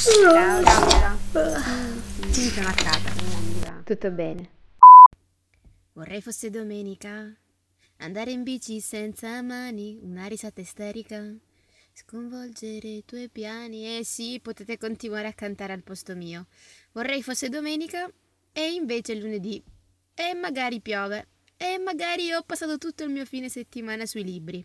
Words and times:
Ciao, 0.00 0.60
Laura. 0.60 1.18
Sì, 2.30 2.50
sono 2.50 2.68
a 2.68 2.72
casa. 2.72 3.10
Viva. 3.40 3.82
Tutto 3.84 4.12
bene. 4.12 4.50
Vorrei 5.94 6.22
fosse 6.22 6.50
domenica. 6.50 7.34
Andare 7.96 8.30
in 8.30 8.44
bici 8.44 8.80
senza 8.80 9.42
mani, 9.42 9.98
una 10.00 10.26
risata 10.26 10.60
isterica. 10.60 11.20
Sconvolgere 11.92 12.86
i 12.86 13.04
tuoi 13.04 13.28
piani. 13.28 13.98
Eh 13.98 14.04
sì, 14.04 14.38
potete 14.40 14.78
continuare 14.78 15.26
a 15.26 15.32
cantare 15.32 15.72
al 15.72 15.82
posto 15.82 16.14
mio. 16.14 16.46
Vorrei 16.92 17.20
fosse 17.24 17.48
domenica 17.48 18.08
e 18.52 18.72
invece 18.72 19.16
lunedì. 19.16 19.60
E 20.14 20.32
magari 20.34 20.80
piove. 20.80 21.26
E 21.56 21.76
magari 21.78 22.32
ho 22.32 22.44
passato 22.44 22.78
tutto 22.78 23.02
il 23.02 23.10
mio 23.10 23.24
fine 23.24 23.48
settimana 23.48 24.06
sui 24.06 24.22
libri. 24.22 24.64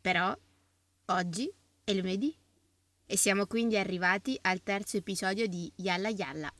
Però 0.00 0.32
oggi 1.06 1.52
è 1.82 1.92
lunedì. 1.92 2.42
E 3.14 3.16
siamo 3.16 3.46
quindi 3.46 3.78
arrivati 3.78 4.36
al 4.42 4.60
terzo 4.64 4.96
episodio 4.96 5.46
di 5.46 5.70
Yalla 5.76 6.08
Yalla. 6.08 6.52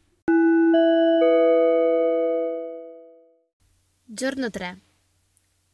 Giorno 4.05 4.51
3. 4.51 4.81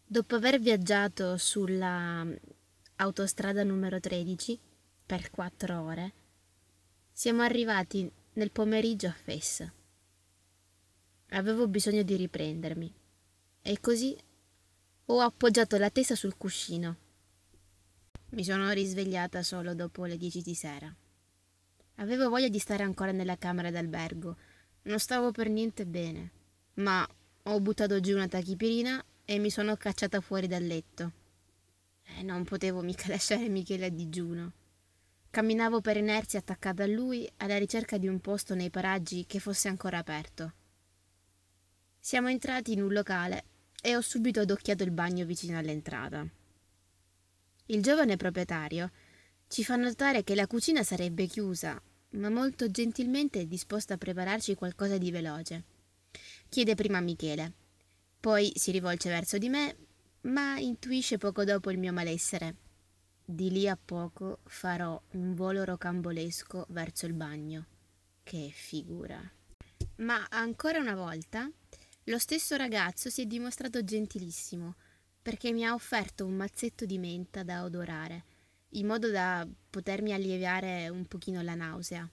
Dopo 0.06 0.36
aver 0.36 0.58
viaggiato 0.58 1.36
sulla 1.36 2.26
autostrada 2.96 3.62
numero 3.62 4.00
13 4.00 4.58
per 5.04 5.30
4 5.30 5.82
ore, 5.82 6.12
siamo 7.12 7.42
arrivati 7.42 8.10
nel 8.32 8.50
pomeriggio 8.50 9.08
a 9.08 9.12
Fes. 9.12 9.70
Avevo 11.28 11.68
bisogno 11.68 12.00
di 12.00 12.16
riprendermi 12.16 12.94
e 13.60 13.80
così 13.80 14.16
ho 15.04 15.20
appoggiato 15.20 15.76
la 15.76 15.90
testa 15.90 16.14
sul 16.14 16.38
cuscino 16.38 17.08
mi 18.30 18.44
sono 18.44 18.70
risvegliata 18.70 19.42
solo 19.42 19.74
dopo 19.74 20.04
le 20.04 20.16
dieci 20.16 20.40
di 20.42 20.54
sera. 20.54 20.94
Avevo 21.96 22.28
voglia 22.28 22.48
di 22.48 22.58
stare 22.58 22.82
ancora 22.82 23.12
nella 23.12 23.36
camera 23.36 23.70
d'albergo. 23.70 24.36
Non 24.82 24.98
stavo 24.98 25.32
per 25.32 25.48
niente 25.48 25.84
bene, 25.84 26.30
ma 26.74 27.06
ho 27.44 27.60
buttato 27.60 28.00
giù 28.00 28.14
una 28.14 28.28
tachipirina 28.28 29.04
e 29.24 29.38
mi 29.38 29.50
sono 29.50 29.76
cacciata 29.76 30.20
fuori 30.20 30.46
dal 30.46 30.64
letto. 30.64 31.12
E 32.02 32.22
non 32.22 32.44
potevo 32.44 32.82
mica 32.82 33.08
lasciare 33.10 33.48
Michele 33.48 33.86
a 33.86 33.90
digiuno. 33.90 34.52
Camminavo 35.30 35.80
per 35.80 35.96
inerzia 35.96 36.38
attaccata 36.38 36.84
a 36.84 36.86
lui 36.86 37.30
alla 37.36 37.58
ricerca 37.58 37.98
di 37.98 38.08
un 38.08 38.20
posto 38.20 38.54
nei 38.54 38.70
paraggi 38.70 39.26
che 39.26 39.38
fosse 39.38 39.68
ancora 39.68 39.98
aperto. 39.98 40.52
Siamo 41.98 42.28
entrati 42.28 42.72
in 42.72 42.82
un 42.82 42.92
locale 42.92 43.44
e 43.82 43.94
ho 43.94 44.00
subito 44.00 44.40
adocchiato 44.40 44.82
il 44.82 44.90
bagno 44.90 45.24
vicino 45.24 45.58
all'entrata. 45.58 46.26
Il 47.70 47.82
giovane 47.82 48.16
proprietario 48.16 48.90
ci 49.46 49.62
fa 49.62 49.76
notare 49.76 50.24
che 50.24 50.34
la 50.34 50.48
cucina 50.48 50.82
sarebbe 50.82 51.26
chiusa, 51.26 51.80
ma 52.10 52.28
molto 52.28 52.68
gentilmente 52.68 53.40
è 53.40 53.46
disposto 53.46 53.92
a 53.92 53.96
prepararci 53.96 54.56
qualcosa 54.56 54.98
di 54.98 55.12
veloce. 55.12 55.62
Chiede 56.48 56.74
prima 56.74 56.98
a 56.98 57.00
Michele, 57.00 57.52
poi 58.18 58.50
si 58.56 58.72
rivolge 58.72 59.08
verso 59.08 59.38
di 59.38 59.48
me, 59.48 59.76
ma 60.22 60.58
intuisce 60.58 61.16
poco 61.16 61.44
dopo 61.44 61.70
il 61.70 61.78
mio 61.78 61.92
malessere. 61.92 62.56
Di 63.24 63.52
lì 63.52 63.68
a 63.68 63.78
poco 63.82 64.40
farò 64.46 65.00
un 65.12 65.34
volo 65.36 65.62
rocambolesco 65.62 66.66
verso 66.70 67.06
il 67.06 67.12
bagno. 67.12 67.66
Che 68.24 68.50
figura. 68.52 69.20
Ma 69.98 70.26
ancora 70.28 70.80
una 70.80 70.96
volta, 70.96 71.48
lo 72.04 72.18
stesso 72.18 72.56
ragazzo 72.56 73.10
si 73.10 73.22
è 73.22 73.26
dimostrato 73.26 73.84
gentilissimo 73.84 74.74
perché 75.22 75.52
mi 75.52 75.64
ha 75.64 75.74
offerto 75.74 76.24
un 76.24 76.34
mazzetto 76.34 76.86
di 76.86 76.98
menta 76.98 77.42
da 77.42 77.62
odorare, 77.64 78.24
in 78.70 78.86
modo 78.86 79.10
da 79.10 79.46
potermi 79.68 80.12
alleviare 80.12 80.88
un 80.88 81.06
pochino 81.06 81.42
la 81.42 81.54
nausea. 81.54 82.08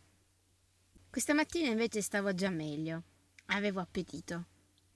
Questa 1.10 1.34
mattina 1.34 1.70
invece 1.70 2.02
stavo 2.02 2.34
già 2.34 2.50
meglio, 2.50 3.04
avevo 3.48 3.80
appetito, 3.80 4.48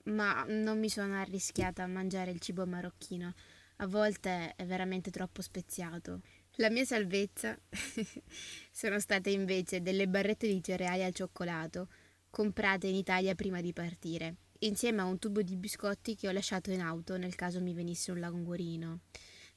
ma 0.04 0.44
non 0.46 0.78
mi 0.78 0.88
sono 0.88 1.14
arrischiata 1.14 1.82
a 1.82 1.88
mangiare 1.88 2.30
il 2.30 2.40
cibo 2.40 2.66
marocchino, 2.66 3.32
a 3.76 3.86
volte 3.86 4.52
è 4.56 4.64
veramente 4.66 5.10
troppo 5.10 5.40
speziato. 5.40 6.20
La 6.56 6.68
mia 6.68 6.84
salvezza 6.84 7.58
sono 8.70 9.00
state 9.00 9.30
invece 9.30 9.80
delle 9.80 10.06
barrette 10.06 10.46
di 10.46 10.62
cereali 10.62 11.02
al 11.02 11.14
cioccolato, 11.14 11.88
comprate 12.28 12.86
in 12.88 12.94
Italia 12.94 13.34
prima 13.34 13.62
di 13.62 13.72
partire 13.72 14.36
insieme 14.66 15.00
a 15.00 15.04
un 15.04 15.18
tubo 15.18 15.42
di 15.42 15.56
biscotti 15.56 16.14
che 16.14 16.28
ho 16.28 16.32
lasciato 16.32 16.70
in 16.70 16.80
auto 16.80 17.16
nel 17.16 17.34
caso 17.34 17.60
mi 17.60 17.74
venisse 17.74 18.10
un 18.10 18.20
languorino. 18.20 19.00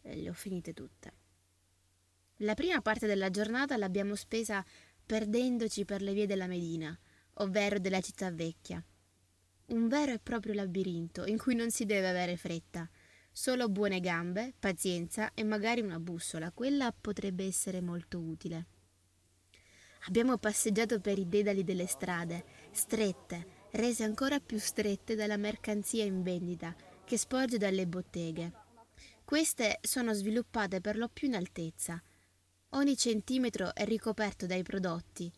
Eh, 0.02 0.16
le 0.16 0.30
ho 0.30 0.34
finite 0.34 0.74
tutte. 0.74 1.14
La 2.40 2.54
prima 2.54 2.82
parte 2.82 3.08
della 3.08 3.30
giornata 3.30 3.78
l'abbiamo 3.78 4.16
spesa 4.16 4.64
perdendoci 5.06 5.86
per 5.86 6.02
le 6.02 6.14
vie 6.14 6.26
della 6.26 6.48
Medina, 6.48 6.98
ovvero 7.36 7.80
della 7.80 8.02
città 8.02 8.32
vecchia. 8.32 8.84
Un 9.68 9.88
vero 9.88 10.12
e 10.12 10.20
proprio 10.20 10.54
labirinto 10.54 11.26
in 11.26 11.38
cui 11.38 11.56
non 11.56 11.72
si 11.72 11.86
deve 11.86 12.10
avere 12.10 12.38
fretta, 12.38 12.90
solo 13.32 13.70
buone 13.70 14.00
gambe, 14.00 14.54
pazienza 14.60 15.34
e 15.34 15.44
magari 15.44 15.82
una 15.82 16.00
bussola, 16.00 16.52
quella 16.52 16.92
potrebbe 16.92 17.46
essere 17.46 17.82
molto 17.82 18.20
utile. 18.20 18.68
Abbiamo 20.08 20.38
passeggiato 20.38 21.00
per 21.00 21.18
i 21.18 21.28
dedali 21.28 21.64
delle 21.64 21.88
strade, 21.88 22.46
strette, 22.72 23.55
rese 23.76 24.04
ancora 24.04 24.40
più 24.40 24.60
strette 24.60 25.16
dalla 25.16 25.38
mercanzia 25.38 26.04
in 26.04 26.24
vendita 26.24 26.76
che 27.04 27.18
sporge 27.18 27.58
dalle 27.58 27.88
botteghe. 27.88 28.52
Queste 29.24 29.80
sono 29.82 30.14
sviluppate 30.14 30.82
per 30.82 30.98
lo 30.98 31.10
più 31.10 31.28
in 31.28 31.36
altezza. 31.36 32.02
Ogni 32.70 32.98
centimetro 32.98 33.74
è 33.74 33.86
ricoperto 33.86 34.46
dai 34.46 34.64
prodotti 34.64 35.32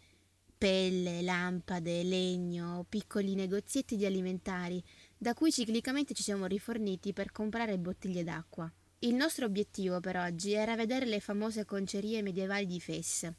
pelle, 0.58 1.22
lampade, 1.22 2.04
legno, 2.04 2.86
piccoli 2.90 3.36
negozietti 3.36 3.96
di 3.96 4.06
alimentari, 4.06 4.84
da 5.16 5.34
cui 5.34 5.52
ciclicamente 5.52 6.14
ci 6.14 6.24
siamo 6.24 6.48
riforniti 6.48 7.14
per 7.14 7.32
comprare 7.32 7.78
bottiglie 7.78 8.24
d'acqua. 8.24 8.72
Il 9.00 9.14
nostro 9.14 9.46
obiettivo 9.46 10.00
per 10.00 10.18
oggi 10.18 10.54
era 10.54 10.76
vedere 10.76 11.06
le 11.06 11.20
famose 11.20 11.66
concerie 11.66 12.24
medievali 12.24 12.66
di 12.66 12.80
Fes, 12.80 13.32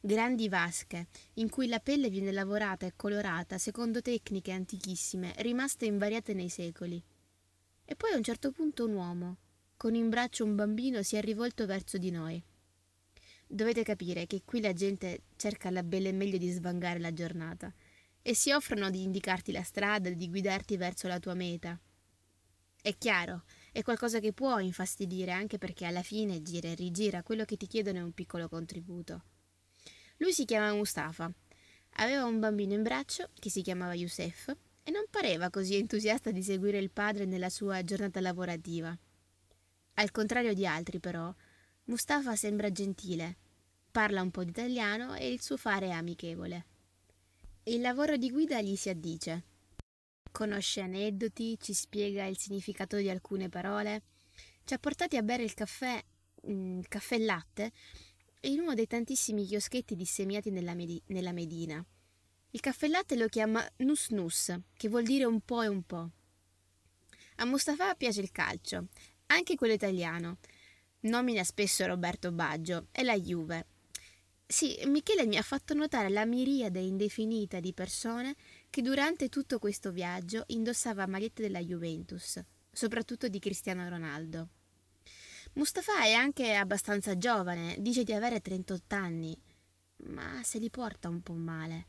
grandi 0.00 0.48
vasche, 0.48 1.08
in 1.34 1.50
cui 1.50 1.66
la 1.66 1.80
pelle 1.80 2.08
viene 2.08 2.32
lavorata 2.32 2.86
e 2.86 2.92
colorata 2.94 3.58
secondo 3.58 4.00
tecniche 4.00 4.52
antichissime, 4.52 5.34
rimaste 5.38 5.86
invariate 5.86 6.34
nei 6.34 6.48
secoli. 6.48 7.02
E 7.84 7.96
poi 7.96 8.12
a 8.12 8.16
un 8.16 8.22
certo 8.22 8.52
punto 8.52 8.84
un 8.84 8.94
uomo, 8.94 9.36
con 9.76 9.94
in 9.94 10.08
braccio 10.08 10.44
un 10.44 10.54
bambino, 10.54 11.02
si 11.02 11.16
è 11.16 11.20
rivolto 11.20 11.66
verso 11.66 11.98
di 11.98 12.10
noi. 12.10 12.42
Dovete 13.46 13.82
capire 13.82 14.26
che 14.26 14.42
qui 14.44 14.60
la 14.60 14.72
gente 14.72 15.22
cerca 15.36 15.70
la 15.70 15.82
bella 15.82 16.08
e 16.08 16.12
meglio 16.12 16.36
di 16.36 16.50
svangare 16.50 16.98
la 16.98 17.12
giornata 17.12 17.72
e 18.20 18.34
si 18.34 18.50
offrono 18.50 18.90
di 18.90 19.02
indicarti 19.02 19.52
la 19.52 19.62
strada, 19.62 20.10
di 20.10 20.28
guidarti 20.28 20.76
verso 20.76 21.08
la 21.08 21.18
tua 21.18 21.34
meta. 21.34 21.80
È 22.80 22.94
chiaro, 22.98 23.44
è 23.72 23.82
qualcosa 23.82 24.20
che 24.20 24.32
può 24.32 24.58
infastidire 24.58 25.32
anche 25.32 25.56
perché 25.56 25.86
alla 25.86 26.02
fine 26.02 26.42
gira 26.42 26.68
e 26.68 26.74
rigira 26.74 27.22
quello 27.22 27.44
che 27.44 27.56
ti 27.56 27.66
chiedono 27.66 27.98
è 27.98 28.02
un 28.02 28.12
piccolo 28.12 28.48
contributo. 28.48 29.22
Lui 30.18 30.32
si 30.32 30.44
chiama 30.44 30.72
Mustafa. 30.74 31.32
Aveva 32.00 32.24
un 32.24 32.40
bambino 32.40 32.74
in 32.74 32.82
braccio 32.82 33.30
che 33.38 33.50
si 33.50 33.62
chiamava 33.62 33.94
Youssef 33.94 34.54
e 34.82 34.90
non 34.90 35.04
pareva 35.10 35.50
così 35.50 35.76
entusiasta 35.76 36.30
di 36.30 36.42
seguire 36.42 36.78
il 36.78 36.90
padre 36.90 37.24
nella 37.24 37.50
sua 37.50 37.82
giornata 37.84 38.20
lavorativa. 38.20 38.96
Al 39.94 40.10
contrario 40.10 40.54
di 40.54 40.66
altri, 40.66 40.98
però, 40.98 41.32
Mustafa 41.84 42.34
sembra 42.36 42.70
gentile, 42.70 43.36
parla 43.90 44.22
un 44.22 44.30
po' 44.30 44.44
di 44.44 44.50
italiano 44.50 45.14
e 45.14 45.30
il 45.30 45.40
suo 45.40 45.56
fare 45.56 45.86
è 45.86 45.90
amichevole. 45.90 46.66
Il 47.64 47.80
lavoro 47.80 48.16
di 48.16 48.30
guida 48.30 48.60
gli 48.60 48.76
si 48.76 48.88
addice. 48.88 49.44
Conosce 50.32 50.80
aneddoti, 50.80 51.58
ci 51.60 51.74
spiega 51.74 52.24
il 52.26 52.38
significato 52.38 52.96
di 52.96 53.08
alcune 53.08 53.48
parole, 53.48 54.02
ci 54.64 54.74
ha 54.74 54.78
portati 54.78 55.16
a 55.16 55.22
bere 55.22 55.42
il 55.42 55.54
caffè, 55.54 56.02
mm, 56.48 56.78
il 56.78 56.88
caffè 56.88 57.18
latte 57.18 57.72
in 58.42 58.60
uno 58.60 58.74
dei 58.74 58.86
tantissimi 58.86 59.44
chioschetti 59.44 59.96
disseminati 59.96 60.50
nella, 60.50 60.74
Medi- 60.74 61.02
nella 61.06 61.32
Medina. 61.32 61.84
Il 62.50 62.60
caffè 62.60 62.86
latte 62.88 63.16
lo 63.16 63.28
chiama 63.28 63.66
nus 63.78 64.10
nus, 64.10 64.56
che 64.74 64.88
vuol 64.88 65.04
dire 65.04 65.24
un 65.24 65.40
po' 65.40 65.62
e 65.62 65.66
un 65.66 65.82
po'. 65.82 66.10
A 67.36 67.44
Mustafa 67.44 67.94
piace 67.94 68.20
il 68.20 68.32
calcio, 68.32 68.86
anche 69.26 69.54
quello 69.54 69.74
italiano. 69.74 70.38
Nomina 71.00 71.44
spesso 71.44 71.86
Roberto 71.86 72.32
Baggio 72.32 72.88
e 72.90 73.02
la 73.02 73.18
Juve. 73.18 73.66
Sì, 74.46 74.80
Michele 74.86 75.26
mi 75.26 75.36
ha 75.36 75.42
fatto 75.42 75.74
notare 75.74 76.08
la 76.08 76.24
miriade 76.24 76.80
indefinita 76.80 77.60
di 77.60 77.74
persone 77.74 78.34
che 78.70 78.80
durante 78.80 79.28
tutto 79.28 79.58
questo 79.58 79.92
viaggio 79.92 80.44
indossava 80.46 81.06
magliette 81.06 81.42
della 81.42 81.60
Juventus, 81.60 82.42
soprattutto 82.72 83.28
di 83.28 83.38
Cristiano 83.38 83.86
Ronaldo. 83.88 84.48
Mustafa 85.54 86.02
è 86.04 86.12
anche 86.12 86.54
abbastanza 86.54 87.16
giovane, 87.16 87.76
dice 87.80 88.04
di 88.04 88.12
avere 88.12 88.40
38 88.40 88.94
anni, 88.94 89.36
ma 90.04 90.40
se 90.44 90.58
li 90.58 90.70
porta 90.70 91.08
un 91.08 91.20
po' 91.22 91.34
male. 91.34 91.86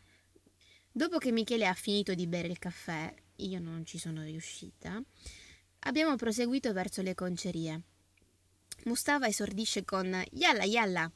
Dopo 0.91 1.17
che 1.17 1.31
Michele 1.31 1.67
ha 1.67 1.73
finito 1.73 2.13
di 2.13 2.25
bere 2.27 2.47
il 2.47 2.57
caffè, 2.57 3.13
io 3.37 3.59
non 3.59 3.85
ci 3.85 3.99
sono 3.99 4.23
riuscita, 4.23 5.01
abbiamo 5.81 6.15
proseguito 6.15 6.73
verso 6.73 7.01
le 7.01 7.13
concerie. 7.13 7.81
Mustafa 8.85 9.27
esordisce 9.27 9.85
con 9.85 10.23
Yalla 10.31 10.63
Yalla. 10.63 11.11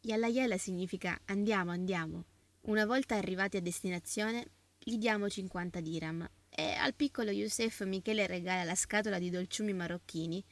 Yalla 0.00 0.26
Yalla 0.26 0.58
significa 0.58 1.18
andiamo, 1.26 1.70
andiamo. 1.70 2.24
Una 2.62 2.84
volta 2.84 3.14
arrivati 3.14 3.56
a 3.56 3.62
destinazione, 3.62 4.44
gli 4.78 4.98
diamo 4.98 5.28
50 5.28 5.80
dirham 5.80 6.28
e 6.48 6.72
al 6.72 6.94
piccolo 6.94 7.30
Youssef 7.30 7.84
Michele 7.84 8.26
regala 8.26 8.64
la 8.64 8.74
scatola 8.74 9.18
di 9.18 9.30
dolciumi 9.30 9.72
marocchini 9.72 10.42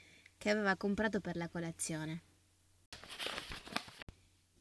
che 0.44 0.50
aveva 0.50 0.76
comprato 0.76 1.22
per 1.22 1.36
la 1.36 1.48
colazione. 1.48 2.22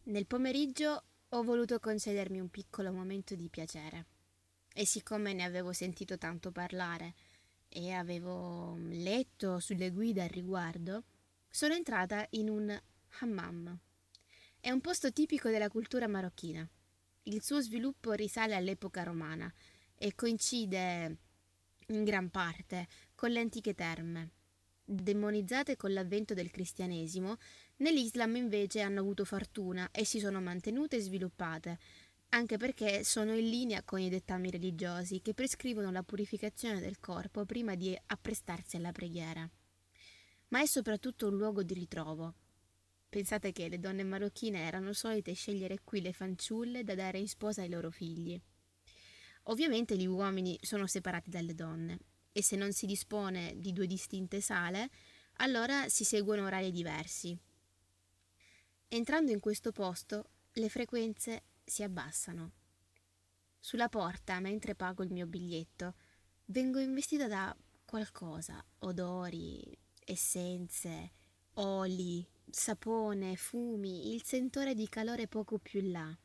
Nel 0.03 0.25
pomeriggio 0.25 1.03
ho 1.27 1.43
voluto 1.43 1.77
concedermi 1.81 2.39
un 2.39 2.47
piccolo 2.47 2.93
momento 2.93 3.35
di 3.35 3.49
piacere 3.49 4.05
e 4.73 4.85
siccome 4.85 5.33
ne 5.33 5.43
avevo 5.43 5.73
sentito 5.73 6.17
tanto 6.17 6.53
parlare 6.53 7.15
e 7.67 7.91
avevo 7.91 8.77
letto 8.77 9.59
sulle 9.59 9.91
guide 9.91 10.23
al 10.23 10.29
riguardo, 10.29 11.03
sono 11.49 11.73
entrata 11.73 12.25
in 12.29 12.47
un 12.47 12.81
hammam. 13.19 13.77
È 14.61 14.71
un 14.71 14.79
posto 14.79 15.11
tipico 15.11 15.49
della 15.49 15.67
cultura 15.67 16.07
marocchina. 16.07 16.65
Il 17.23 17.43
suo 17.43 17.59
sviluppo 17.59 18.13
risale 18.13 18.55
all'epoca 18.55 19.03
romana 19.03 19.53
e 19.95 20.15
coincide 20.15 21.17
in 21.87 22.05
gran 22.05 22.29
parte 22.29 22.87
con 23.15 23.31
le 23.31 23.41
antiche 23.41 23.73
terme. 23.73 24.31
Demonizzate 24.93 25.75
con 25.75 25.91
l'avvento 25.91 26.35
del 26.35 26.51
cristianesimo, 26.51 27.37
nell'Islam 27.77 28.35
invece 28.35 28.81
hanno 28.81 28.99
avuto 28.99 29.25
fortuna 29.25 29.89
e 29.91 30.05
si 30.05 30.19
sono 30.19 30.39
mantenute 30.39 30.97
e 30.97 31.01
sviluppate, 31.01 31.79
anche 32.29 32.57
perché 32.57 33.03
sono 33.03 33.35
in 33.35 33.49
linea 33.49 33.83
con 33.83 33.99
i 33.99 34.09
dettami 34.09 34.51
religiosi 34.51 35.21
che 35.21 35.33
prescrivono 35.33 35.91
la 35.91 36.03
purificazione 36.03 36.79
del 36.79 36.99
corpo 36.99 37.43
prima 37.43 37.73
di 37.73 37.99
apprestarsi 38.05 38.75
alla 38.75 38.91
preghiera. 38.91 39.49
Ma 40.49 40.61
è 40.61 40.65
soprattutto 40.67 41.27
un 41.27 41.37
luogo 41.37 41.63
di 41.63 41.73
ritrovo. 41.73 42.35
Pensate 43.09 43.51
che 43.51 43.69
le 43.69 43.79
donne 43.79 44.03
marocchine 44.03 44.59
erano 44.59 44.93
solite 44.93 45.33
scegliere 45.33 45.79
qui 45.83 46.01
le 46.01 46.13
fanciulle 46.13 46.83
da 46.83 46.93
dare 46.93 47.17
in 47.17 47.27
sposa 47.27 47.63
ai 47.63 47.69
loro 47.69 47.89
figli. 47.89 48.39
Ovviamente 49.47 49.97
gli 49.97 50.05
uomini 50.05 50.55
sono 50.61 50.85
separati 50.85 51.31
dalle 51.31 51.55
donne 51.55 51.99
e 52.33 52.43
se 52.43 52.57
non 52.57 52.73
si 52.73 52.85
dispone 52.85 53.53
di 53.55 53.71
due 53.71 53.87
distinte 53.87 54.41
sale, 54.41 54.89
allora 55.37 55.87
si 55.87 56.03
seguono 56.03 56.45
orari 56.45 56.71
diversi. 56.71 57.37
Entrando 58.89 59.31
in 59.31 59.39
questo 59.39 59.71
posto, 59.71 60.29
le 60.53 60.67
frequenze 60.67 61.43
si 61.63 61.83
abbassano. 61.83 62.51
Sulla 63.59 63.87
porta, 63.87 64.39
mentre 64.39 64.75
pago 64.75 65.03
il 65.03 65.11
mio 65.11 65.25
biglietto, 65.25 65.95
vengo 66.45 66.79
investita 66.79 67.27
da 67.27 67.55
qualcosa, 67.85 68.63
odori, 68.79 69.75
essenze, 70.03 71.11
oli, 71.53 72.27
sapone, 72.49 73.35
fumi, 73.35 74.13
il 74.13 74.23
sentore 74.23 74.73
di 74.73 74.89
calore 74.89 75.27
poco 75.27 75.59
più 75.59 75.81
là. 75.89 76.15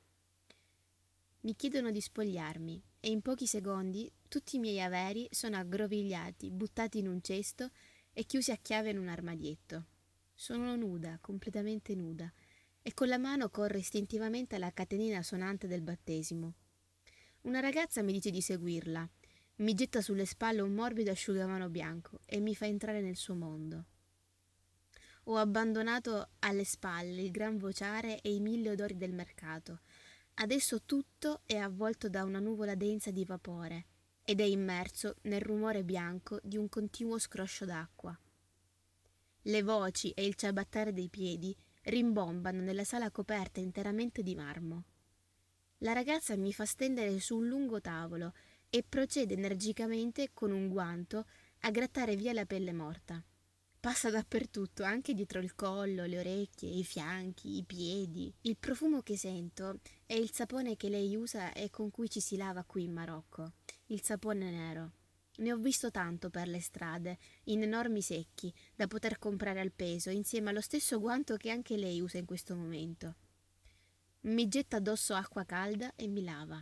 Mi 1.49 1.57
chiedono 1.57 1.91
di 1.91 2.03
spogliarmi 2.03 2.83
e 3.01 3.09
in 3.09 3.23
pochi 3.23 3.47
secondi 3.47 4.13
tutti 4.29 4.57
i 4.57 4.59
miei 4.59 4.83
averi 4.83 5.27
sono 5.31 5.57
aggrovigliati, 5.57 6.51
buttati 6.51 6.99
in 6.99 7.09
un 7.09 7.23
cesto 7.23 7.71
e 8.13 8.25
chiusi 8.25 8.51
a 8.51 8.59
chiave 8.61 8.91
in 8.91 8.99
un 8.99 9.09
armadietto. 9.09 9.87
Sono 10.35 10.77
nuda, 10.77 11.17
completamente 11.23 11.95
nuda, 11.95 12.31
e 12.83 12.93
con 12.93 13.09
la 13.09 13.17
mano 13.17 13.49
corro 13.49 13.79
istintivamente 13.79 14.57
alla 14.57 14.75
catenina 14.75 15.23
sonante 15.23 15.67
del 15.67 15.81
battesimo. 15.81 16.53
Una 17.45 17.61
ragazza 17.61 18.03
mi 18.03 18.13
dice 18.13 18.31
di 18.31 18.43
seguirla, 18.43 19.09
mi 19.57 19.73
getta 19.73 20.03
sulle 20.03 20.27
spalle 20.27 20.61
un 20.61 20.75
morbido 20.75 21.13
asciugamano 21.13 21.71
bianco 21.71 22.21
e 22.27 22.41
mi 22.41 22.55
fa 22.55 22.67
entrare 22.67 23.01
nel 23.01 23.17
suo 23.17 23.35
mondo. 23.35 23.87
Ho 25.25 25.37
abbandonato 25.39 26.29
alle 26.41 26.65
spalle 26.65 27.23
il 27.23 27.31
gran 27.31 27.57
vociare 27.57 28.21
e 28.21 28.35
i 28.35 28.41
mille 28.41 28.73
odori 28.73 28.99
del 28.99 29.15
mercato. 29.15 29.81
Adesso 30.41 30.83
tutto 30.85 31.43
è 31.47 31.57
avvolto 31.57 32.09
da 32.09 32.23
una 32.23 32.39
nuvola 32.39 32.77
densa 32.77 33.11
di 33.11 33.25
vapore 33.25 33.87
ed 34.23 34.39
è 34.39 34.45
immerso 34.45 35.17
nel 35.23 35.41
rumore 35.41 35.83
bianco 35.83 36.39
di 36.45 36.57
un 36.57 36.69
continuo 36.69 37.19
scroscio 37.19 37.65
d'acqua. 37.65 38.17
Le 39.43 39.63
voci 39.63 40.13
e 40.13 40.25
il 40.25 40.37
ciabattare 40.37 40.93
dei 40.93 41.09
piedi 41.09 41.57
rimbombano 41.85 42.61
nella 42.61 42.85
sala 42.85 43.11
coperta 43.11 43.59
interamente 43.59 44.23
di 44.23 44.37
marmo. 44.37 44.85
La 45.79 45.93
ragazza 45.93 46.37
mi 46.37 46.53
fa 46.53 46.65
stendere 46.65 47.19
su 47.19 47.39
un 47.39 47.49
lungo 47.49 47.81
tavolo 47.81 48.33
e 48.71 48.85
procede 48.89 49.35
energicamente 49.35 50.31
con 50.35 50.53
un 50.53 50.69
guanto 50.69 51.27
a 51.61 51.71
grattare 51.73 52.15
via 52.15 52.33
la 52.33 52.47
pelle 52.47 52.73
morta. 52.73 53.21
Passa 53.81 54.11
dappertutto, 54.11 54.83
anche 54.83 55.15
dietro 55.15 55.39
il 55.39 55.55
collo, 55.55 56.05
le 56.05 56.19
orecchie, 56.19 56.69
i 56.69 56.83
fianchi, 56.83 57.59
i 57.59 57.65
piedi. 57.65 58.35
Il 58.41 58.57
profumo 58.57 59.03
che 59.03 59.17
sento 59.17 59.79
è 60.05 60.15
il 60.15 60.33
sapone 60.33 60.77
che 60.77 60.89
lei 60.89 61.15
usa 61.15 61.53
e 61.53 61.71
con 61.71 61.93
cui 61.93 62.11
ci 62.11 62.21
si 62.21 62.37
lava 62.37 62.65
qui 62.65 62.83
in 62.83 62.93
Marocco, 62.93 63.53
il 63.87 64.03
sapone 64.03 64.51
nero. 64.51 64.93
Ne 65.37 65.53
ho 65.53 65.57
visto 65.57 65.93
tanto 65.93 66.29
per 66.29 66.49
le 66.49 66.61
strade, 66.61 67.19
in 67.45 67.63
enormi 67.63 68.03
secchi, 68.03 68.53
da 68.75 68.89
poter 68.89 69.21
comprare 69.21 69.61
al 69.61 69.71
peso, 69.71 70.11
insieme 70.11 70.51
allo 70.51 70.61
stesso 70.61 70.99
guanto 70.99 71.37
che 71.37 71.51
anche 71.51 71.77
lei 71.77 72.01
usa 72.01 72.19
in 72.19 72.27
questo 72.27 72.57
momento. 72.57 73.15
Mi 74.23 74.49
getta 74.49 74.79
addosso 74.79 75.15
acqua 75.15 75.45
calda 75.45 75.95
e 75.95 76.09
mi 76.09 76.25
lava. 76.25 76.61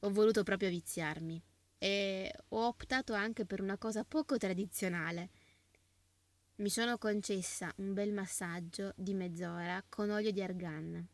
Ho 0.00 0.10
voluto 0.10 0.42
proprio 0.42 0.68
viziarmi 0.68 1.42
e 1.78 2.32
ho 2.48 2.66
optato 2.66 3.14
anche 3.14 3.46
per 3.46 3.62
una 3.62 3.78
cosa 3.78 4.04
poco 4.04 4.36
tradizionale. 4.36 5.30
Mi 6.62 6.70
sono 6.70 6.96
concessa 6.96 7.72
un 7.78 7.92
bel 7.92 8.12
massaggio 8.12 8.92
di 8.94 9.14
mezz'ora 9.14 9.84
con 9.88 10.10
olio 10.10 10.30
di 10.30 10.40
argan. 10.40 11.08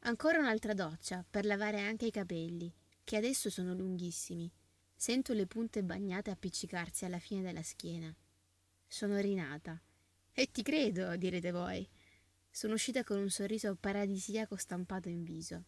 Ancora 0.00 0.40
un'altra 0.40 0.74
doccia 0.74 1.24
per 1.30 1.44
lavare 1.44 1.80
anche 1.80 2.06
i 2.06 2.10
capelli, 2.10 2.74
che 3.04 3.16
adesso 3.16 3.48
sono 3.48 3.74
lunghissimi 3.74 4.50
Sento 4.96 5.34
le 5.34 5.46
punte 5.46 5.84
bagnate 5.84 6.32
appiccicarsi 6.32 7.04
alla 7.04 7.20
fine 7.20 7.42
della 7.42 7.62
schiena. 7.62 8.12
Sono 8.88 9.20
rinata. 9.20 9.80
E 10.32 10.50
ti 10.50 10.62
credo, 10.62 11.14
direte 11.14 11.52
voi. 11.52 11.88
Sono 12.50 12.74
uscita 12.74 13.04
con 13.04 13.18
un 13.18 13.30
sorriso 13.30 13.76
paradisiaco 13.76 14.56
stampato 14.56 15.08
in 15.08 15.22
viso. 15.22 15.64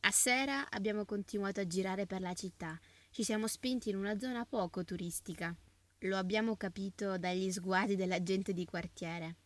A 0.00 0.10
sera 0.10 0.68
abbiamo 0.68 1.06
continuato 1.06 1.60
a 1.60 1.66
girare 1.66 2.04
per 2.04 2.20
la 2.20 2.34
città. 2.34 2.78
Ci 3.08 3.24
siamo 3.24 3.46
spinti 3.46 3.88
in 3.88 3.96
una 3.96 4.18
zona 4.18 4.44
poco 4.44 4.84
turistica. 4.84 5.56
Lo 6.00 6.16
abbiamo 6.16 6.56
capito 6.56 7.16
dagli 7.16 7.50
sguardi 7.50 7.96
della 7.96 8.22
gente 8.22 8.52
di 8.52 8.64
quartiere. 8.64 9.36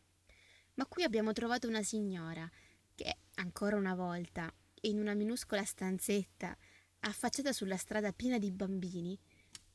Ma 0.74 0.86
qui 0.86 1.04
abbiamo 1.04 1.32
trovato 1.32 1.68
una 1.68 1.82
signora 1.82 2.50
che, 2.94 3.18
ancora 3.34 3.76
una 3.76 3.94
volta, 3.94 4.52
in 4.82 4.98
una 4.98 5.14
minuscola 5.14 5.64
stanzetta, 5.64 6.56
affacciata 7.00 7.52
sulla 7.52 7.76
strada 7.76 8.12
piena 8.12 8.38
di 8.38 8.50
bambini, 8.50 9.18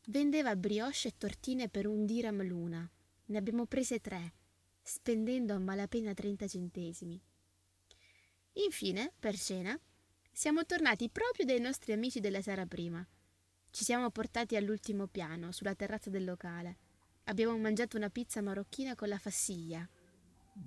vendeva 0.07 0.55
brioche 0.55 1.07
e 1.07 1.13
tortine 1.17 1.69
per 1.69 1.87
un 1.87 2.05
dirham 2.05 2.43
l'una. 2.43 2.89
Ne 3.27 3.37
abbiamo 3.37 3.65
prese 3.65 3.99
tre, 3.99 4.33
spendendo 4.81 5.53
a 5.53 5.59
malapena 5.59 6.13
30 6.13 6.47
centesimi. 6.47 7.21
Infine, 8.53 9.13
per 9.19 9.37
cena, 9.37 9.79
siamo 10.31 10.65
tornati 10.65 11.09
proprio 11.09 11.45
dai 11.45 11.59
nostri 11.59 11.93
amici 11.93 12.19
della 12.19 12.41
sera 12.41 12.65
prima. 12.65 13.05
Ci 13.75 13.83
siamo 13.83 14.09
portati 14.09 14.55
all'ultimo 14.55 15.05
piano, 15.05 15.51
sulla 15.51 15.75
terrazza 15.75 16.09
del 16.09 16.23
locale. 16.23 16.77
Abbiamo 17.25 17.57
mangiato 17.57 17.97
una 17.97 18.09
pizza 18.09 18.41
marocchina 18.41 18.95
con 18.95 19.09
la 19.09 19.17
fassiglia, 19.17 19.85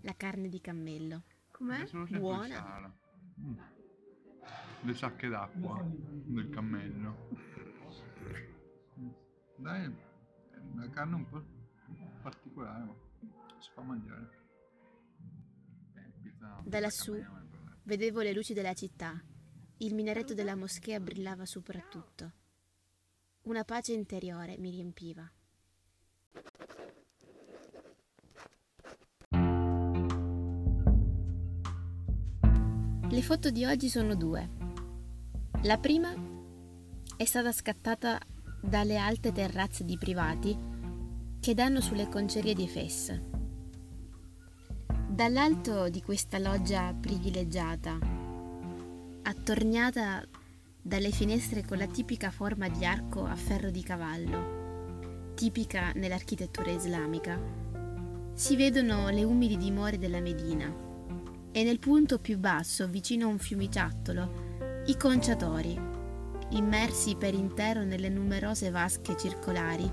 la 0.03 0.15
carne 0.15 0.51
di 0.51 0.61
cammello. 0.61 1.23
Com'è? 1.51 1.89
Buona. 2.11 2.95
Mm 3.41 3.59
le 4.83 4.95
sacche 4.95 5.29
d'acqua 5.29 5.83
del 5.91 6.51
cammello. 6.51 7.31
Dai, 9.57 9.85
è 9.85 10.59
una 10.59 10.91
carne 10.91 11.15
un 11.15 11.29
po' 11.29 11.43
particolare, 12.23 12.85
ma 12.85 12.95
si 13.59 13.71
fa 13.73 13.81
mangiare. 13.81 14.47
Da 16.63 16.79
lassù 16.79 17.17
vedevo 17.85 18.21
le 18.21 18.35
luci 18.35 18.53
della 18.53 18.75
città. 18.75 19.19
Il 19.79 19.95
minaretto 19.95 20.35
della 20.35 20.55
moschea 20.55 21.01
brillava 21.01 21.47
soprattutto. 21.47 22.38
Una 23.49 23.65
pace 23.65 23.95
interiore 23.95 24.57
mi 24.59 24.69
riempiva. 24.69 25.27
Le 33.09 33.23
foto 33.23 33.49
di 33.49 33.65
oggi 33.65 33.89
sono 33.89 34.15
due. 34.17 34.51
La 35.63 35.79
prima 35.79 36.13
è 37.17 37.25
stata 37.25 37.51
scattata 37.51 38.21
dalle 38.61 38.99
alte 38.99 39.33
terrazze 39.33 39.83
di 39.83 39.97
privati 39.97 40.55
che 41.41 41.55
danno 41.55 41.81
sulle 41.81 42.07
concerie 42.11 42.53
di 42.53 42.69
Fes. 42.69 43.19
Dall'alto 45.09 45.89
di 45.89 46.03
questa 46.03 46.39
loggia 46.39 46.93
privilegiata, 46.93 47.99
attorniata 49.23 50.23
dalle 50.89 51.11
finestre 51.11 51.63
con 51.67 51.77
la 51.77 51.87
tipica 51.87 52.31
forma 52.31 52.69
di 52.71 52.83
arco 52.87 53.27
a 53.27 53.37
ferro 53.37 53.71
di 53.71 53.83
cavallo, 53.83 55.35
tipica 55.35 55.93
nell'architettura 55.95 56.71
islamica, 56.71 57.39
si 58.33 58.57
vedono 58.57 59.11
le 59.11 59.23
umili 59.23 59.59
dimore 59.59 59.99
della 59.99 60.21
Medina 60.21 60.75
e 61.53 61.63
nel 61.63 61.79
punto 61.79 62.19
più 62.19 62.39
basso, 62.39 62.89
vicino 62.89 63.27
a 63.27 63.31
un 63.31 63.39
fiumiciattolo, 63.39 64.83
I 64.87 64.97
conciatori, 64.97 65.79
immersi 66.53 67.17
per 67.17 67.35
intero 67.35 67.85
nelle 67.85 68.09
numerose 68.09 68.71
vasche 68.71 69.15
circolari, 69.15 69.91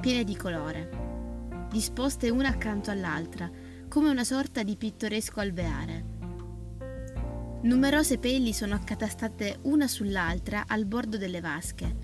piene 0.00 0.24
di 0.24 0.36
colore, 0.36 1.68
disposte 1.70 2.30
una 2.30 2.48
accanto 2.48 2.90
all'altra, 2.90 3.48
come 3.88 4.10
una 4.10 4.24
sorta 4.24 4.64
di 4.64 4.74
pittoresco 4.76 5.38
alveare. 5.38 6.18
Numerose 7.64 8.18
pelli 8.18 8.52
sono 8.52 8.74
accatastate 8.74 9.60
una 9.62 9.86
sull'altra 9.86 10.64
al 10.66 10.84
bordo 10.84 11.16
delle 11.16 11.40
vasche. 11.40 11.96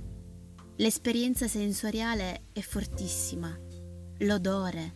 L'esperienza 0.76 1.48
sensoriale 1.48 2.44
è 2.52 2.60
fortissima. 2.60 3.58
L'odore, 4.18 4.94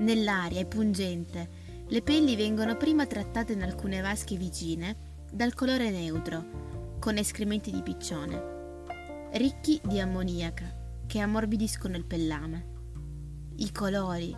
nell'aria 0.00 0.60
è 0.60 0.66
pungente. 0.66 1.86
Le 1.88 2.02
pelli 2.02 2.36
vengono 2.36 2.76
prima 2.76 3.06
trattate 3.06 3.54
in 3.54 3.62
alcune 3.62 4.02
vasche 4.02 4.36
vicine 4.36 5.22
dal 5.32 5.54
colore 5.54 5.90
neutro, 5.90 6.98
con 7.00 7.16
escrementi 7.16 7.70
di 7.70 7.80
piccione, 7.80 8.42
ricchi 9.32 9.80
di 9.82 10.00
ammoniaca 10.00 10.70
che 11.06 11.18
ammorbidiscono 11.20 11.96
il 11.96 12.04
pellame. 12.04 12.72
I 13.56 13.72
colori, 13.72 14.36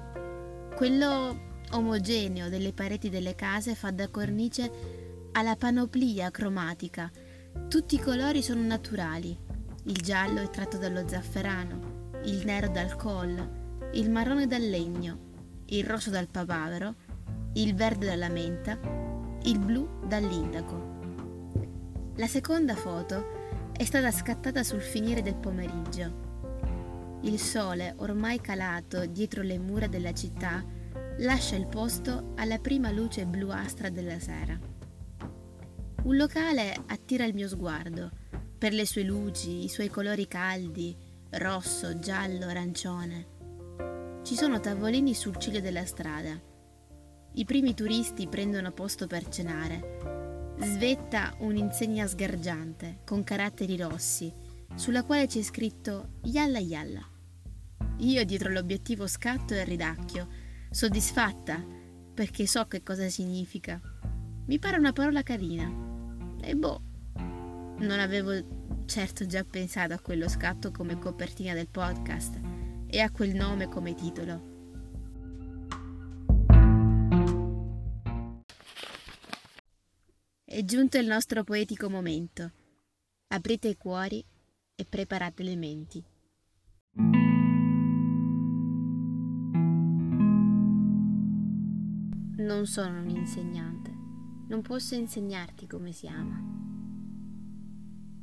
quello 0.77 1.55
omogeneo 1.73 2.49
delle 2.49 2.73
pareti 2.73 3.09
delle 3.09 3.35
case 3.35 3.75
fa 3.75 3.91
da 3.91 4.09
cornice 4.09 4.96
alla 5.37 5.55
panoplia 5.55 6.31
cromatica. 6.31 7.11
Tutti 7.69 7.97
i 7.97 8.01
colori 8.01 8.43
sono 8.43 8.63
naturali. 8.63 9.39
Il 9.85 9.97
giallo 9.97 10.41
è 10.41 10.49
tratto 10.49 10.79
dallo 10.79 11.07
zafferano, 11.07 12.11
il 12.25 12.43
nero 12.47 12.69
dal 12.69 12.97
col, 12.97 13.91
il 13.93 14.11
marrone 14.11 14.47
dal 14.47 14.63
legno, 14.63 15.19
il 15.67 15.85
rosso 15.85 16.09
dal 16.09 16.29
papavero, 16.29 16.95
il 17.53 17.75
verde 17.75 18.07
dalla 18.07 18.31
menta, 18.31 18.79
il 19.43 19.59
blu 19.59 20.07
dall'indaco. 20.07 20.95
La 22.17 22.27
seconda 22.27 22.75
foto 22.75 23.71
è 23.73 23.85
stata 23.85 24.11
scattata 24.11 24.63
sul 24.63 24.81
finire 24.81 25.21
del 25.21 25.37
pomeriggio. 25.37 27.19
Il 27.23 27.39
sole, 27.39 27.93
ormai 27.99 28.41
calato 28.41 29.05
dietro 29.05 29.43
le 29.43 29.59
mura 29.59 29.87
della 29.87 30.15
città, 30.15 30.65
lascia 31.19 31.57
il 31.57 31.67
posto 31.67 32.33
alla 32.37 32.59
prima 32.59 32.91
luce 32.91 33.27
bluastra 33.27 33.91
della 33.91 34.19
sera. 34.19 34.76
Un 36.07 36.15
locale 36.15 36.73
attira 36.87 37.25
il 37.25 37.35
mio 37.35 37.49
sguardo 37.49 38.13
per 38.57 38.73
le 38.73 38.87
sue 38.87 39.03
luci, 39.03 39.65
i 39.65 39.69
suoi 39.69 39.89
colori 39.89 40.29
caldi, 40.29 40.97
rosso, 41.31 41.99
giallo, 41.99 42.47
arancione. 42.47 44.21
Ci 44.23 44.37
sono 44.37 44.61
tavolini 44.61 45.15
sul 45.15 45.37
ciglio 45.37 45.61
della 45.61 45.85
strada. 45.85 46.41
I 47.33 47.45
primi 47.45 47.75
turisti 47.75 48.29
prendono 48.29 48.71
posto 48.71 49.09
per 49.09 49.27
cenare. 49.27 50.55
Svetta 50.61 51.35
un'insegna 51.41 52.07
sgargiante 52.07 53.01
con 53.05 53.25
caratteri 53.25 53.77
rossi, 53.77 54.33
sulla 54.77 55.03
quale 55.03 55.27
c'è 55.27 55.43
scritto 55.43 56.21
Yalla 56.23 56.61
Yalla. 56.61 57.05
Io 57.99 58.25
dietro 58.25 58.53
l'obiettivo 58.53 59.09
scatto 59.09 59.55
e 59.55 59.65
ridacchio, 59.65 60.29
soddisfatta 60.71 61.61
perché 62.15 62.47
so 62.47 62.65
che 62.69 62.85
cosa 62.85 63.09
significa. 63.09 63.81
Mi 64.47 64.61
pare 64.61 64.79
una 64.79 64.93
parola 64.93 65.25
carina. 65.25 65.95
E 66.47 66.55
boh, 66.55 66.81
non 67.79 67.99
avevo 67.99 68.85
certo 68.87 69.27
già 69.27 69.43
pensato 69.43 69.95
a 69.95 69.99
quello 69.99 70.29
scatto 70.29 70.71
come 70.71 70.97
copertina 70.97 71.55
del 71.55 71.67
podcast 71.67 72.39
e 72.87 73.01
a 73.01 73.11
quel 73.11 73.35
nome 73.35 73.67
come 73.67 73.95
titolo. 73.95 74.55
È 80.45 80.65
giunto 80.65 80.99
il 80.99 81.07
nostro 81.09 81.43
poetico 81.43 81.91
momento. 81.91 82.53
Aprite 83.27 83.67
i 83.67 83.77
cuori 83.77 84.25
e 84.77 84.85
preparate 84.85 85.43
le 85.43 85.57
menti. 85.57 86.05
Non 92.37 92.67
sono 92.67 93.01
un 93.01 93.09
insegnante 93.09 93.96
non 94.49 94.63
posso 94.63 94.95
insegnarti 94.95 95.67
come 95.67 95.93
si 95.93 96.07
ama. 96.07 96.41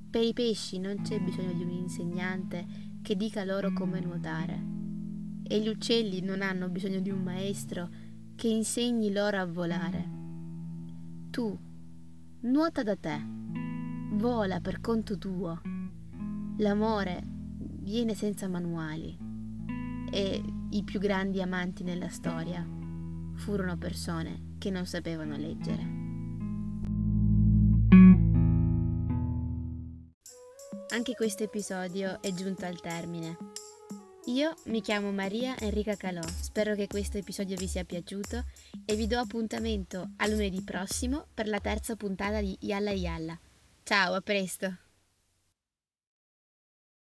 Per 0.10 0.24
i 0.24 0.34
pesci 0.34 0.80
non 0.80 1.02
c'è 1.02 1.20
bisogno 1.20 1.54
di 1.54 1.64
un 1.64 1.72
insegnante 1.72 2.66
che 3.02 3.16
dica 3.16 3.44
loro 3.44 3.74
come 3.74 4.00
nuotare. 4.00 4.72
E 5.44 5.60
gli 5.60 5.68
uccelli 5.68 6.22
non 6.22 6.42
hanno 6.42 6.70
bisogno 6.70 7.00
di 7.00 7.10
un 7.10 7.22
maestro 7.22 7.90
che 8.36 8.48
insegni 8.48 9.12
loro 9.12 9.38
a 9.38 9.46
volare. 9.46 10.10
Tu, 11.32 11.58
nuota 12.42 12.84
da 12.84 12.96
te, 12.96 13.20
vola 14.12 14.62
per 14.62 14.80
conto 14.82 15.18
tuo. 15.18 15.62
L'amore 16.58 17.22
viene 17.82 18.14
senza 18.14 18.48
manuali 18.48 19.18
e 20.12 20.44
i 20.70 20.84
più 20.84 21.00
grandi 21.00 21.42
amanti 21.42 21.84
nella 21.84 22.10
storia 22.10 22.66
furono 23.34 23.78
persone 23.78 24.56
che 24.60 24.70
non 24.70 24.86
sapevano 24.86 25.36
leggere. 25.36 26.13
Anche 30.94 31.16
questo 31.16 31.42
episodio 31.42 32.22
è 32.22 32.32
giunto 32.34 32.66
al 32.66 32.80
termine. 32.80 33.36
Io 34.26 34.54
mi 34.66 34.80
chiamo 34.80 35.12
Maria 35.12 35.58
Enrica 35.58 35.96
Calò, 35.96 36.22
spero 36.40 36.76
che 36.76 36.86
questo 36.86 37.18
episodio 37.18 37.58
vi 37.58 37.68
sia 37.68 37.84
piaciuto 37.84 38.44
e 38.86 38.96
vi 38.96 39.08
do 39.08 39.18
appuntamento 39.18 40.12
a 40.18 40.28
lunedì 40.28 40.62
prossimo 40.62 41.26
per 41.34 41.48
la 41.48 41.60
terza 41.60 41.96
puntata 41.96 42.42
di 42.42 42.56
Yalla 42.62 42.92
Yalla. 42.92 43.40
Ciao, 43.82 44.14
a 44.14 44.22
presto! 44.22 44.83